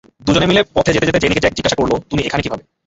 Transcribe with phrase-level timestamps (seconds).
[0.25, 2.63] দুজনে মিলে পথে যেতে যেতে জেনিকে জ্যাক জিজ্ঞাসা করল তুমি এখানে কীভাবে।